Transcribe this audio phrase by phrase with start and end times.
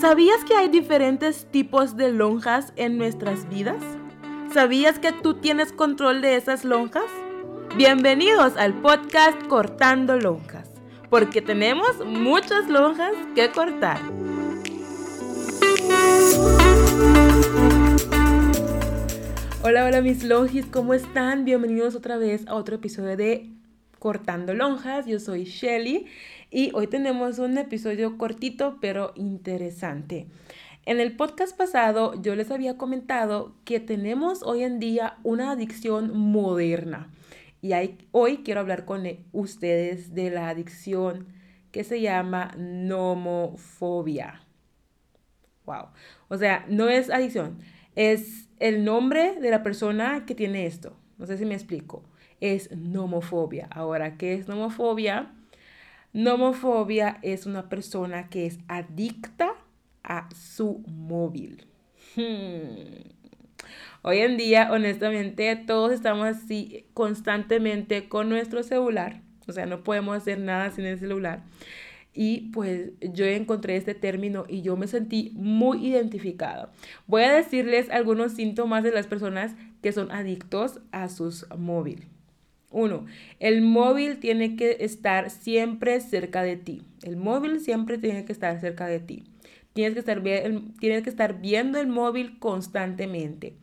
[0.00, 3.82] ¿Sabías que hay diferentes tipos de lonjas en nuestras vidas?
[4.50, 7.04] ¿Sabías que tú tienes control de esas lonjas?
[7.76, 10.70] Bienvenidos al podcast Cortando Lonjas,
[11.10, 14.00] porque tenemos muchas lonjas que cortar.
[19.62, 21.44] Hola, hola mis longis, ¿cómo están?
[21.44, 23.50] Bienvenidos otra vez a otro episodio de
[24.00, 25.06] Cortando Lonjas.
[25.06, 26.06] Yo soy Shelly
[26.50, 30.26] y hoy tenemos un episodio cortito pero interesante.
[30.86, 36.16] En el podcast pasado yo les había comentado que tenemos hoy en día una adicción
[36.16, 37.10] moderna.
[37.60, 37.72] Y
[38.10, 41.26] hoy quiero hablar con ustedes de la adicción
[41.70, 44.40] que se llama nomofobia.
[45.66, 45.88] Wow.
[46.28, 47.58] O sea, no es adicción,
[47.96, 50.96] es el nombre de la persona que tiene esto.
[51.18, 52.02] No sé si me explico.
[52.40, 53.68] Es nomofobia.
[53.70, 55.32] Ahora, ¿qué es nomofobia?
[56.12, 59.54] Nomofobia es una persona que es adicta
[60.02, 61.66] a su móvil.
[62.16, 63.10] Hmm.
[64.02, 69.20] Hoy en día, honestamente, todos estamos así constantemente con nuestro celular.
[69.46, 71.44] O sea, no podemos hacer nada sin el celular.
[72.12, 76.72] Y pues yo encontré este término y yo me sentí muy identificada.
[77.06, 82.19] Voy a decirles algunos síntomas de las personas que son adictos a sus móviles.
[82.70, 83.06] Uno,
[83.40, 86.82] el móvil tiene que estar siempre cerca de ti.
[87.02, 89.24] El móvil siempre tiene que estar cerca de ti.
[89.72, 93.54] Tienes que estar, tienes que estar viendo el móvil constantemente.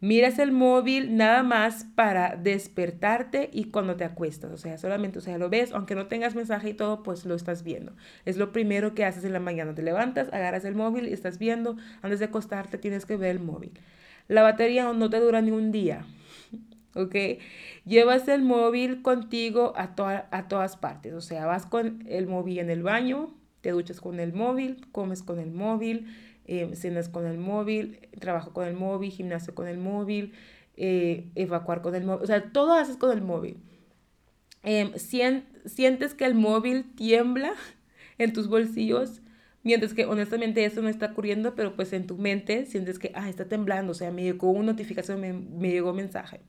[0.00, 4.52] Miras el móvil nada más para despertarte y cuando te acuestas.
[4.52, 7.34] O sea, solamente, o sea, lo ves, aunque no tengas mensaje y todo, pues lo
[7.34, 7.92] estás viendo.
[8.26, 9.74] Es lo primero que haces en la mañana.
[9.74, 11.76] Te levantas, agarras el móvil y estás viendo.
[12.02, 13.72] Antes de acostarte tienes que ver el móvil.
[14.28, 16.04] La batería no te dura ni un día.
[16.96, 17.14] ¿Ok?
[17.84, 19.94] Llevas el móvil contigo a,
[20.30, 24.20] a todas partes, o sea, vas con el móvil en el baño, te duchas con
[24.20, 26.06] el móvil, comes con el móvil,
[26.46, 30.32] eh, cenas con el móvil, trabajo con el móvil, gimnasio con el móvil,
[30.76, 33.58] eh, evacuar con el móvil, o sea, todo haces con el móvil.
[34.62, 37.54] Em, sientes que el móvil tiembla
[38.18, 39.22] en tus bolsillos,
[39.62, 43.28] mientras que honestamente eso no está ocurriendo, pero pues en tu mente sientes que, ah,
[43.28, 46.40] está temblando, o sea, me llegó una notificación, me, me llegó un mensaje.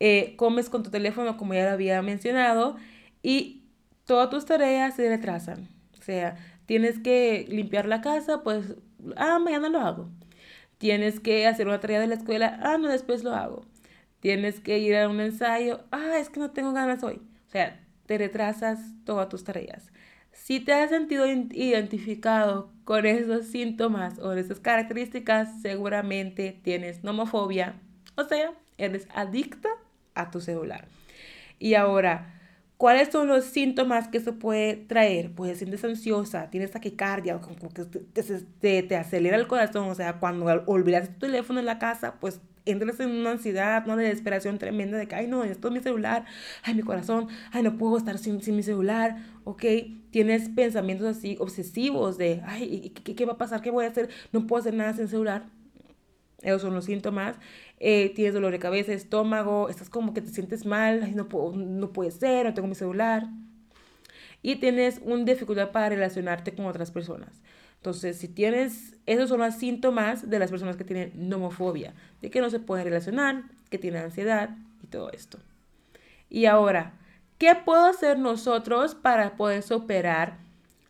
[0.00, 2.76] Eh, comes con tu teléfono, como ya lo había mencionado,
[3.22, 3.64] y
[4.06, 5.68] todas tus tareas se retrasan.
[5.98, 8.76] O sea, tienes que limpiar la casa, pues,
[9.16, 10.10] ah, mañana lo hago.
[10.78, 13.64] Tienes que hacer una tarea de la escuela, ah, no, después lo hago.
[14.20, 17.20] Tienes que ir a un ensayo, ah, es que no tengo ganas hoy.
[17.46, 19.92] O sea, te retrasas todas tus tareas.
[20.32, 27.74] Si te has sentido identificado con esos síntomas o esas características, seguramente tienes nomofobia,
[28.16, 29.68] o sea, eres adicta
[30.20, 30.86] a tu celular.
[31.58, 32.40] Y ahora,
[32.76, 35.32] ¿cuáles son los síntomas que se puede traer?
[35.32, 40.46] Pues sientes ansiosa, tienes taquicardia, como que te, te, acelera el corazón, o sea, cuando
[40.66, 45.06] olvidas tu teléfono en la casa, pues entras en una ansiedad, una desesperación tremenda de
[45.06, 46.24] que, ay no, esto es mi celular,
[46.62, 49.64] ay mi corazón, ay no puedo estar sin, sin mi celular, ok,
[50.10, 53.62] tienes pensamientos así obsesivos de, ay, ¿qué, ¿qué, va a pasar?
[53.62, 54.08] ¿Qué voy a hacer?
[54.32, 55.44] No puedo hacer nada sin celular.
[56.42, 57.36] Esos son los síntomas.
[57.78, 61.92] Eh, tienes dolor de cabeza, estómago, estás como que te sientes mal, no, puedo, no
[61.92, 63.26] puede ser, no tengo mi celular.
[64.42, 67.42] Y tienes una dificultad para relacionarte con otras personas.
[67.76, 72.40] Entonces, si tienes, esos son los síntomas de las personas que tienen nomofobia, de que
[72.40, 74.50] no se pueden relacionar, que tienen ansiedad
[74.82, 75.38] y todo esto.
[76.28, 76.92] Y ahora,
[77.38, 80.38] ¿qué puedo hacer nosotros para poder superar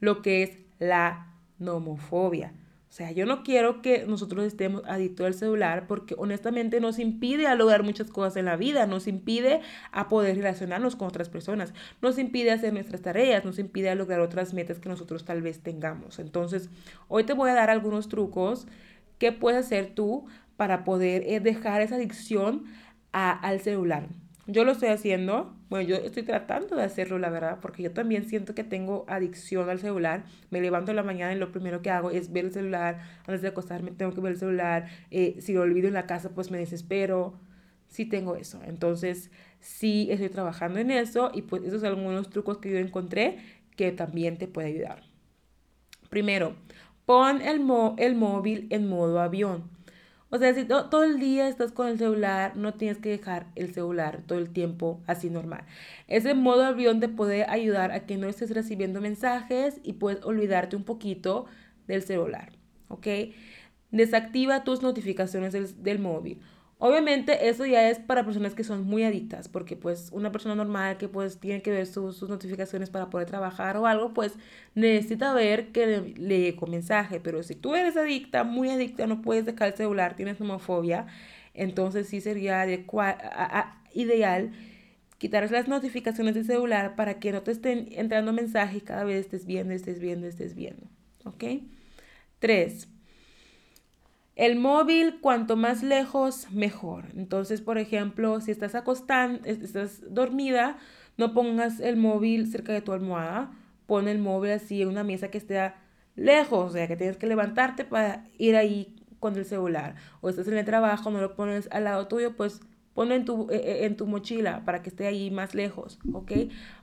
[0.00, 2.52] lo que es la nomofobia?
[2.96, 7.54] Sea, yo no quiero que nosotros estemos adictos al celular porque honestamente nos impide a
[7.54, 9.60] lograr muchas cosas en la vida, nos impide
[9.92, 14.20] a poder relacionarnos con otras personas, nos impide hacer nuestras tareas, nos impide a lograr
[14.20, 16.18] otras metas que nosotros tal vez tengamos.
[16.18, 16.70] Entonces,
[17.08, 18.66] hoy te voy a dar algunos trucos
[19.18, 20.24] que puedes hacer tú
[20.56, 22.64] para poder eh, dejar esa adicción
[23.12, 24.08] al celular.
[24.48, 28.24] Yo lo estoy haciendo, bueno, yo estoy tratando de hacerlo, la verdad, porque yo también
[28.28, 30.24] siento que tengo adicción al celular.
[30.50, 33.00] Me levanto en la mañana y lo primero que hago es ver el celular.
[33.26, 34.86] Antes de acostarme tengo que ver el celular.
[35.10, 37.40] Eh, si lo olvido en la casa, pues me desespero.
[37.88, 38.60] Sí tengo eso.
[38.64, 43.38] Entonces, sí estoy trabajando en eso y pues esos son algunos trucos que yo encontré
[43.76, 45.02] que también te puede ayudar.
[46.08, 46.54] Primero,
[47.04, 47.60] pon el,
[47.98, 49.75] el móvil en modo avión.
[50.28, 53.72] O sea, si todo el día estás con el celular, no tienes que dejar el
[53.72, 55.64] celular todo el tiempo así normal.
[56.08, 60.74] Ese modo avión te puede ayudar a que no estés recibiendo mensajes y puedes olvidarte
[60.74, 61.46] un poquito
[61.86, 62.52] del celular,
[62.88, 63.06] ¿ok?
[63.92, 65.52] Desactiva tus notificaciones
[65.82, 66.40] del, móvil.
[66.78, 70.98] Obviamente eso ya es para personas que son muy adictas, porque pues una persona normal
[70.98, 74.34] que pues tiene que ver sus, notificaciones para poder trabajar o algo, pues
[74.74, 77.18] necesita ver que le, le mensaje.
[77.20, 81.06] Pero si tú eres adicta, muy adicta, no puedes dejar el celular, tienes homofobia,
[81.54, 82.66] entonces sí sería
[83.94, 84.52] ideal
[85.18, 89.46] quitar las notificaciones del celular para que no te estén entrando mensajes cada vez estés
[89.46, 90.86] viendo, estés viendo, estés viendo.
[91.24, 91.44] ¿Ok?
[92.38, 92.88] Tres.
[94.36, 97.06] El móvil, cuanto más lejos, mejor.
[97.16, 100.76] Entonces, por ejemplo, si estás acostando, estás dormida,
[101.16, 103.50] no pongas el móvil cerca de tu almohada.
[103.86, 105.72] Pon el móvil así en una mesa que esté
[106.16, 109.94] lejos, o sea, que tienes que levantarte para ir ahí con el celular.
[110.20, 112.60] O estás en el trabajo, no lo pones al lado tuyo, pues
[112.92, 116.32] ponlo en tu, eh, eh, en tu mochila para que esté ahí más lejos, ¿ok?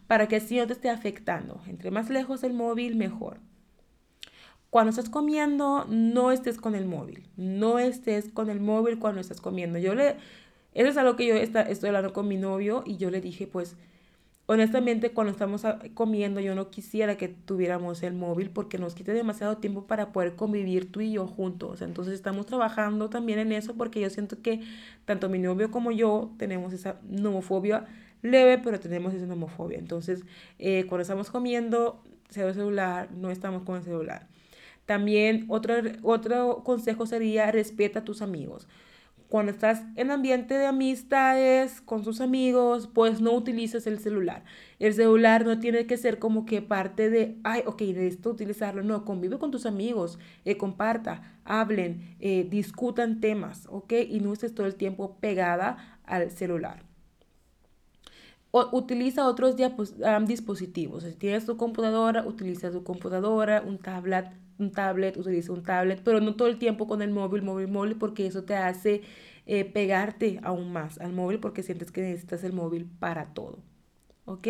[0.08, 1.62] Para que así no te esté afectando.
[1.68, 3.40] Entre más lejos el móvil, mejor.
[4.74, 7.28] Cuando estás comiendo, no estés con el móvil.
[7.38, 9.78] No estés con el móvil cuando estás comiendo.
[9.78, 10.16] Yo le,
[10.74, 13.46] eso es algo que yo está, estoy hablando con mi novio y yo le dije,
[13.46, 13.76] pues,
[14.48, 15.62] honestamente, cuando estamos
[15.94, 20.36] comiendo, yo no quisiera que tuviéramos el móvil porque nos quita demasiado tiempo para poder
[20.36, 21.84] convivir tú y yo juntos.
[21.84, 24.62] Entonces, estamos trabajando también en eso porque yo siento que
[25.06, 27.86] tanto mi novio como yo tenemos esa nomofobia
[28.24, 29.78] leve, pero tenemos esa nomofobia.
[29.78, 30.24] Entonces,
[30.58, 32.02] eh, cuando estamos comiendo,
[32.36, 34.34] el celular, no estamos con el celular.
[34.86, 38.68] También otro, otro consejo sería respeta a tus amigos.
[39.30, 44.44] Cuando estás en ambiente de amistades con sus amigos, pues no utilices el celular.
[44.78, 48.84] El celular no tiene que ser como que parte de, ay, ok, necesito utilizarlo.
[48.84, 54.54] No, convive con tus amigos, eh, comparta, hablen, eh, discutan temas, ok, y no estés
[54.54, 56.84] todo el tiempo pegada al celular.
[58.72, 59.56] Utiliza otros
[60.28, 61.02] dispositivos.
[61.06, 64.28] Si tienes tu computadora, utiliza tu computadora, un tablet,
[64.60, 67.96] un tablet, utiliza un tablet, pero no todo el tiempo con el móvil, móvil, móvil,
[67.96, 69.02] porque eso te hace
[69.46, 73.60] eh, pegarte aún más al móvil porque sientes que necesitas el móvil para todo.
[74.26, 74.48] ¿Ok?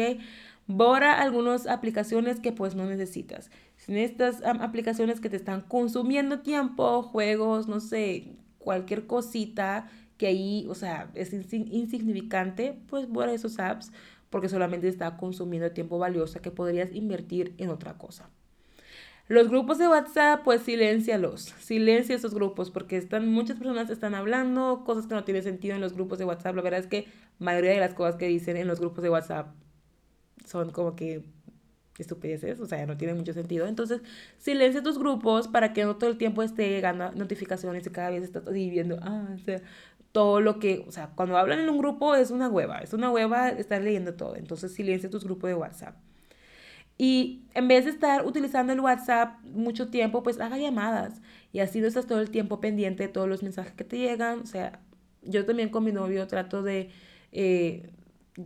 [0.68, 3.50] Borra algunas aplicaciones que pues no necesitas.
[3.76, 10.66] Si necesitas aplicaciones que te están consumiendo tiempo, juegos, no sé, cualquier cosita que ahí,
[10.70, 13.92] o sea, es insignificante, pues borra esos apps
[14.30, 18.30] porque solamente está consumiendo tiempo valioso que podrías invertir en otra cosa.
[19.28, 24.84] Los grupos de WhatsApp, pues silencialos, silencia esos grupos porque están, muchas personas están hablando
[24.86, 26.56] cosas que no tienen sentido en los grupos de WhatsApp.
[26.56, 27.08] La verdad es que
[27.40, 29.56] la mayoría de las cosas que dicen en los grupos de WhatsApp
[30.46, 31.24] son como que
[31.98, 33.66] estupideces, o sea, no tienen mucho sentido.
[33.68, 34.02] Entonces,
[34.38, 38.24] silencia tus grupos para que no todo el tiempo esté llegando notificaciones y cada vez
[38.24, 39.62] estás viendo, ah, o sea,
[40.12, 43.10] todo lo que, o sea, cuando hablan en un grupo es una hueva, es una
[43.12, 44.36] hueva estar leyendo todo.
[44.36, 45.96] Entonces, silencia tus grupos de WhatsApp.
[46.98, 51.22] Y en vez de estar utilizando el WhatsApp mucho tiempo, pues haga llamadas.
[51.52, 54.40] Y así no estás todo el tiempo pendiente de todos los mensajes que te llegan.
[54.40, 54.80] O sea,
[55.22, 56.90] yo también con mi novio trato de...
[57.32, 57.90] Eh,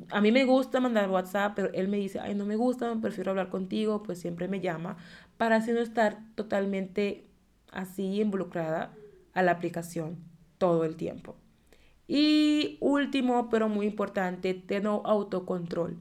[0.10, 3.32] a mí me gusta mandar WhatsApp, pero él me dice, ay, no me gusta, prefiero
[3.32, 4.98] hablar contigo, pues siempre me llama,
[5.38, 7.24] para así no estar totalmente
[7.72, 8.94] así involucrada
[9.34, 10.18] a la aplicación
[10.58, 11.38] todo el tiempo.
[12.06, 15.98] Y último, pero muy importante, tengo autocontrol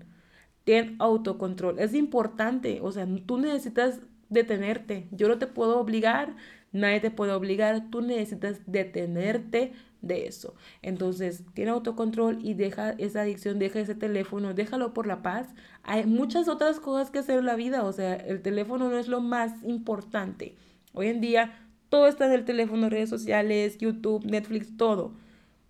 [0.66, 1.78] ten autocontrol.
[1.78, 5.06] Es importante, o sea, tú necesitas detenerte.
[5.12, 6.34] Yo no te puedo obligar,
[6.72, 9.72] nadie te puede obligar, tú necesitas detenerte
[10.02, 10.56] de eso.
[10.82, 15.46] Entonces, tiene autocontrol y deja esa adicción, deja ese teléfono, déjalo por la paz.
[15.84, 19.06] Hay muchas otras cosas que hacer en la vida, o sea, el teléfono no es
[19.06, 20.56] lo más importante.
[20.94, 21.60] Hoy en día
[21.90, 25.14] todo está en el teléfono, redes sociales, YouTube, Netflix, todo.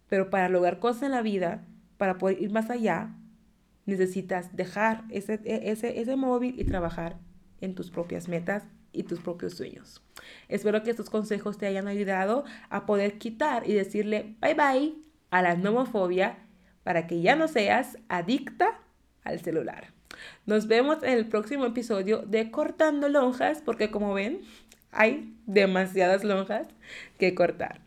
[0.09, 1.67] Pero para lograr cosas en la vida,
[1.99, 3.15] para poder ir más allá,
[3.87, 7.19] necesitas dejar ese, e, ese, ese móvil y trabajar
[7.61, 10.03] en tus propias metas y tus propios sueños.
[10.49, 14.95] Espero que estos consejos te hayan ayudado a poder quitar y decirle bye bye
[15.31, 16.39] a la nomofobia
[16.83, 18.81] para que ya no seas adicta
[19.25, 19.93] al celular.
[20.47, 24.41] Nos vemos en el próximo episodio de Cortando Lonjas, porque como ven,
[24.93, 26.69] hay demasiadas lonjas
[27.19, 27.81] que cortar.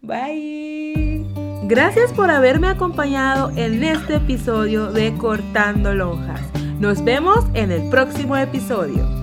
[0.00, 1.37] Bye.
[1.68, 6.40] Gracias por haberme acompañado en este episodio de Cortando Lonjas.
[6.80, 9.17] Nos vemos en el próximo episodio.